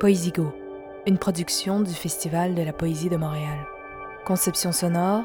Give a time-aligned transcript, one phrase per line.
[0.00, 0.52] Poésigo,
[1.06, 3.66] une production du Festival de la poésie de Montréal.
[4.24, 5.24] Conception sonore,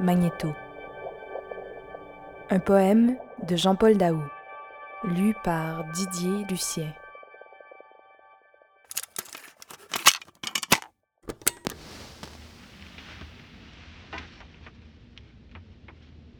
[0.00, 0.52] Magnéto.
[2.50, 3.14] Un poème
[3.48, 4.20] de Jean-Paul Daou,
[5.04, 6.92] lu par Didier Lucien.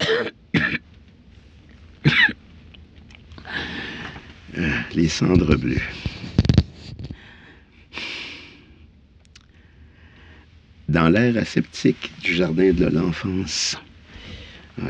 [4.94, 5.82] Les cendres bleues.
[10.94, 13.76] Dans l'air aseptique du jardin de l'enfance,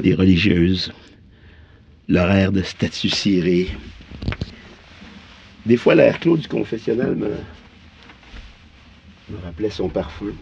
[0.02, 0.92] les religieuses,
[2.08, 3.68] l'horaire de statue cirée,
[5.64, 7.30] des fois l'air clos du confessionnal me,
[9.30, 10.34] me rappelait son parfum,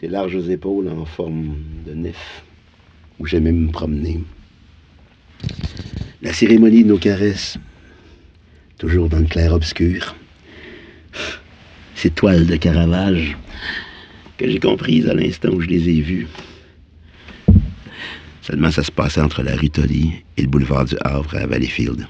[0.00, 2.44] ses larges épaules en forme de nef,
[3.18, 4.24] où j'aimais me promener.
[6.22, 7.58] La cérémonie de nos caresses,
[8.78, 10.14] toujours dans le clair-obscur.
[12.02, 13.36] Ces toiles de Caravage
[14.36, 16.26] que j'ai comprises à l'instant où je les ai vues.
[18.40, 22.08] Seulement, ça se passait entre la rue Tolly et le boulevard du Havre à Valleyfield.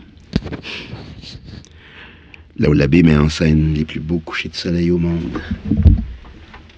[2.56, 5.42] Là où l'abbé met en scène les plus beaux couchers de soleil au monde.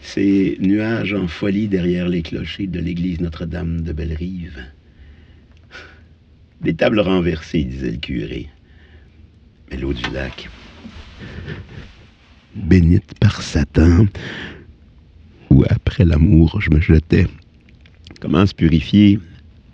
[0.03, 4.59] Ces nuages en folie derrière les clochers de l'église Notre-Dame de Bellerive.
[6.62, 8.48] Des tables renversées, disait le curé.
[9.70, 10.48] Mais l'eau du lac,
[12.55, 14.06] bénite par Satan,
[15.50, 17.27] où après l'amour je me jetais,
[18.20, 19.19] comment se purifier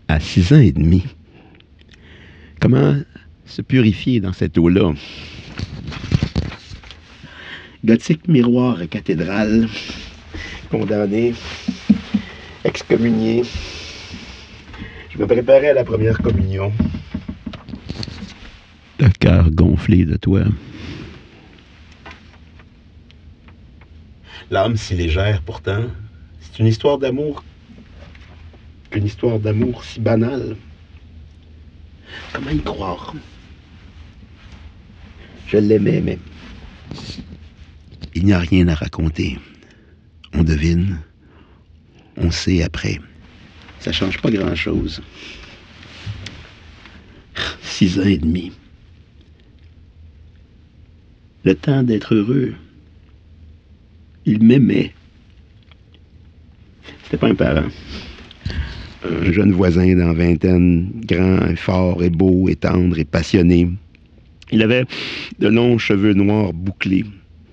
[0.09, 1.05] à six ans et demi?
[2.61, 2.97] Comment
[3.47, 4.93] se purifier dans cette eau-là?
[7.85, 9.67] Gothique miroir et cathédrale,
[10.71, 11.35] condamné,
[12.65, 13.43] excommunié.
[15.11, 16.73] Je me préparais à la première communion.
[18.99, 20.45] Le cœur gonflé de toi.
[24.51, 25.85] L'âme si légère pourtant,
[26.41, 27.45] c'est une histoire d'amour,
[28.93, 30.57] une histoire d'amour si banale.
[32.33, 33.15] Comment y croire?
[35.47, 36.19] Je l'aimais, mais
[38.15, 39.39] il n'y a rien à raconter.
[40.33, 40.99] On devine,
[42.17, 43.01] on sait après.
[43.81, 45.01] Ça change pas grand-chose.
[47.63, 48.53] Six ans et demi.
[51.45, 52.55] Le temps d'être heureux.
[54.27, 54.93] Il m'aimait.
[57.05, 57.69] C'était pas un parent.
[59.03, 63.69] Un jeune voisin dans vingtaine, grand, fort et beau et tendre et passionné.
[64.53, 64.85] Il avait
[65.39, 67.07] de longs cheveux noirs bouclés,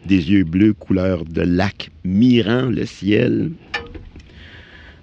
[0.06, 3.52] des yeux bleus couleur de lac mirant le ciel,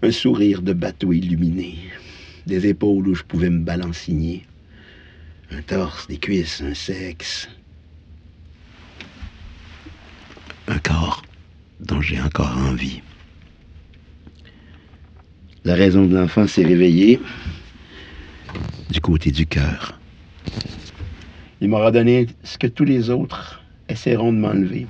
[0.02, 1.76] un sourire de bateau illuminé,
[2.46, 4.42] des épaules où je pouvais me balancer,
[5.50, 7.48] un torse, des cuisses, un sexe,
[10.69, 11.22] un corps
[11.84, 13.03] dont j'ai encore envie.
[15.65, 17.21] La raison de l'enfant s'est réveillée
[18.91, 19.99] du côté du cœur.
[21.61, 24.87] Il m'aura donné ce que tous les autres essaieront de m'enlever.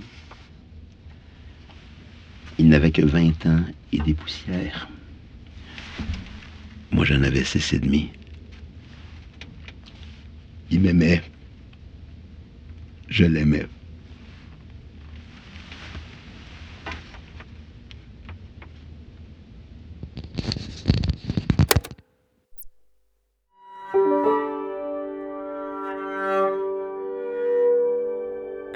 [2.58, 4.88] Il n'avait que 20 ans et des poussières.
[6.90, 8.10] Moi, j'en avais six et demi.
[10.70, 11.22] Il m'aimait.
[13.08, 13.66] Je l'aimais.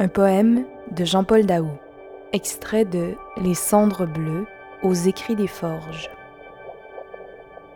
[0.00, 1.72] Un poème de Jean-Paul Daou,
[2.32, 4.46] extrait de Les cendres bleues
[4.84, 6.08] aux écrits des forges.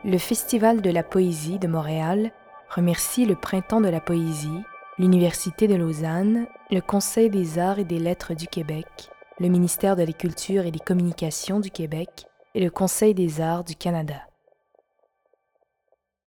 [0.05, 2.31] Le Festival de la poésie de Montréal
[2.71, 4.63] remercie le Printemps de la poésie,
[5.01, 8.87] l'Université de Lausanne, le Conseil des arts et des lettres du Québec,
[9.41, 13.65] le ministère de la Culture et des Communications du Québec et le Conseil des arts
[13.65, 14.32] du Canada.